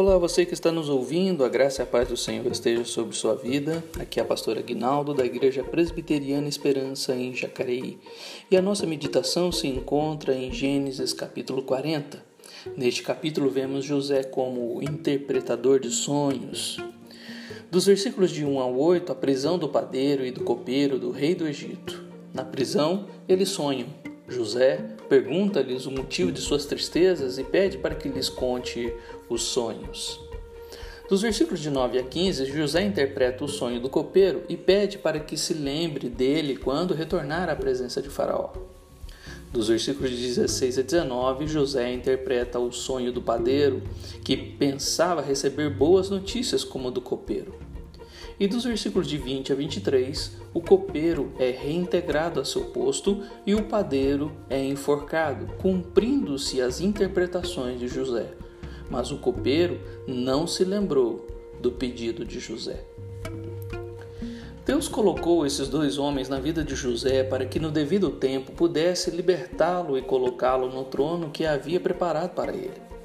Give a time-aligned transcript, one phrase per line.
[0.00, 3.16] Olá, você que está nos ouvindo, a graça e a paz do Senhor esteja sobre
[3.16, 3.82] sua vida.
[3.98, 7.98] Aqui é a pastora Aguinaldo, da Igreja Presbiteriana Esperança, em Jacareí.
[8.48, 12.24] E a nossa meditação se encontra em Gênesis capítulo 40.
[12.76, 16.78] Neste capítulo, vemos José como interpretador de sonhos.
[17.68, 21.34] Dos versículos de 1 a 8, a prisão do padeiro e do copeiro do rei
[21.34, 22.04] do Egito.
[22.32, 23.88] Na prisão, eles sonham
[24.28, 28.92] José pergunta-lhes o motivo de suas tristezas e pede para que lhes conte
[29.28, 30.20] os sonhos.
[31.08, 35.18] Dos versículos de 9 a 15, José interpreta o sonho do copeiro e pede para
[35.18, 38.52] que se lembre dele quando retornar à presença de Faraó.
[39.50, 43.82] Dos versículos de 16 a 19, José interpreta o sonho do padeiro,
[44.22, 47.54] que pensava receber boas notícias como o do copeiro.
[48.40, 53.54] E dos versículos de 20 a 23, o copeiro é reintegrado a seu posto e
[53.54, 58.30] o padeiro é enforcado, cumprindo-se as interpretações de José.
[58.88, 61.26] Mas o copeiro não se lembrou
[61.60, 62.84] do pedido de José.
[64.64, 69.10] Deus colocou esses dois homens na vida de José para que no devido tempo pudesse
[69.10, 72.97] libertá-lo e colocá-lo no trono que havia preparado para ele.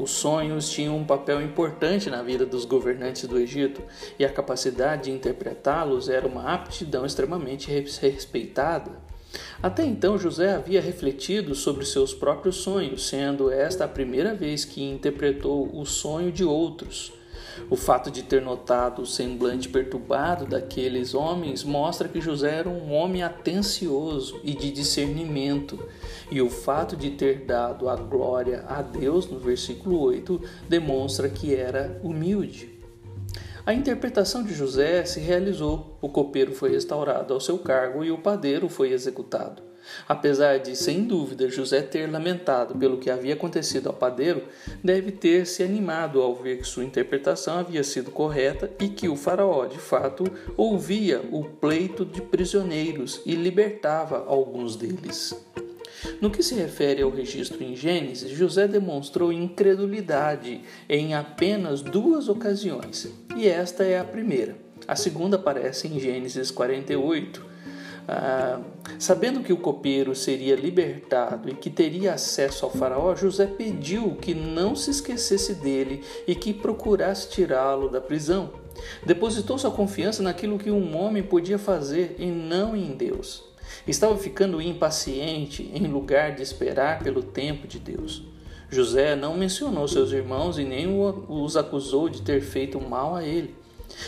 [0.00, 3.82] Os sonhos tinham um papel importante na vida dos governantes do Egito
[4.18, 8.92] e a capacidade de interpretá-los era uma aptidão extremamente respeitada.
[9.62, 14.82] Até então, José havia refletido sobre seus próprios sonhos, sendo esta a primeira vez que
[14.82, 17.12] interpretou o sonho de outros.
[17.68, 22.92] O fato de ter notado o semblante perturbado daqueles homens mostra que José era um
[22.92, 25.78] homem atencioso e de discernimento,
[26.30, 31.54] e o fato de ter dado a glória a Deus, no versículo 8, demonstra que
[31.54, 32.79] era humilde.
[33.66, 38.18] A interpretação de José se realizou, o copeiro foi restaurado ao seu cargo e o
[38.18, 39.62] padeiro foi executado.
[40.08, 44.44] Apesar de, sem dúvida, José ter lamentado pelo que havia acontecido ao padeiro,
[44.82, 49.16] deve ter se animado ao ver que sua interpretação havia sido correta e que o
[49.16, 50.24] faraó, de fato,
[50.56, 55.34] ouvia o pleito de prisioneiros e libertava alguns deles.
[56.20, 63.08] No que se refere ao registro em Gênesis, José demonstrou incredulidade em apenas duas ocasiões,
[63.36, 64.56] e esta é a primeira.
[64.88, 67.50] A segunda aparece em Gênesis 48,
[68.08, 68.60] ah,
[68.98, 74.34] sabendo que o copeiro seria libertado e que teria acesso ao faraó, José pediu que
[74.34, 78.50] não se esquecesse dele e que procurasse tirá-lo da prisão.
[79.04, 83.44] Depositou sua confiança naquilo que um homem podia fazer e não em Deus.
[83.86, 88.22] Estava ficando impaciente em lugar de esperar pelo tempo de Deus.
[88.70, 90.86] José não mencionou seus irmãos e nem
[91.28, 93.54] os acusou de ter feito mal a ele.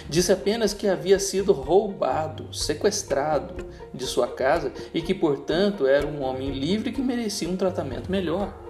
[0.08, 6.22] Disse apenas que havia sido roubado, sequestrado de sua casa e que, portanto, era um
[6.22, 8.61] homem livre que merecia um tratamento melhor.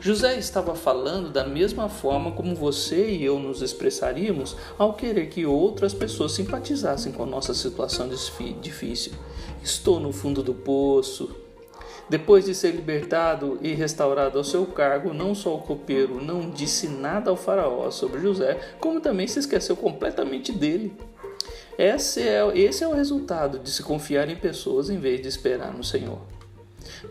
[0.00, 5.46] José estava falando da mesma forma como você e eu nos expressaríamos ao querer que
[5.46, 8.08] outras pessoas simpatizassem com a nossa situação
[8.60, 9.12] difícil.
[9.62, 11.34] Estou no fundo do poço,
[12.08, 16.86] depois de ser libertado e restaurado ao seu cargo, não só o copeiro não disse
[16.86, 20.94] nada ao faraó sobre José, como também se esqueceu completamente dele.
[21.78, 25.72] Esse é, esse é o resultado de se confiar em pessoas em vez de esperar
[25.72, 26.18] no Senhor.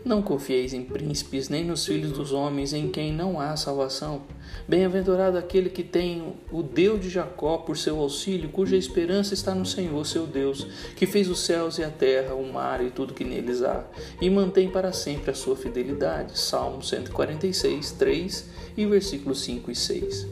[0.04, 4.22] Não confieis em príncipes, nem nos filhos dos homens, em quem não há salvação.
[4.68, 9.66] Bem-aventurado aquele que tem o Deus de Jacó por seu auxílio, cuja esperança está no
[9.66, 13.24] Senhor, seu Deus, que fez os céus e a terra, o mar e tudo que
[13.24, 13.84] neles há,
[14.20, 16.38] e mantém para sempre a sua fidelidade.
[16.38, 20.26] Salmo 146, 3 e versículos 5 e 6.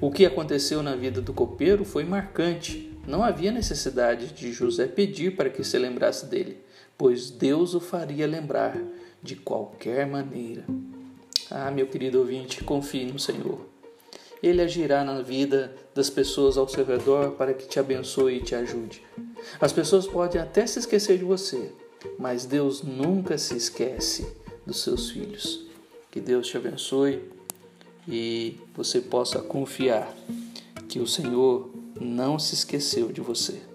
[0.00, 2.93] O que aconteceu na vida do copeiro foi marcante.
[3.06, 6.64] Não havia necessidade de José pedir para que se lembrasse dele
[6.96, 8.80] pois Deus o faria lembrar
[9.22, 10.64] de qualquer maneira.
[11.50, 13.60] Ah, meu querido ouvinte, confie no Senhor.
[14.42, 18.54] Ele agirá na vida das pessoas ao seu redor para que te abençoe e te
[18.54, 19.02] ajude.
[19.60, 21.72] As pessoas podem até se esquecer de você,
[22.18, 24.26] mas Deus nunca se esquece
[24.66, 25.66] dos seus filhos.
[26.10, 27.22] Que Deus te abençoe
[28.06, 30.14] e você possa confiar
[30.88, 33.73] que o Senhor não se esqueceu de você.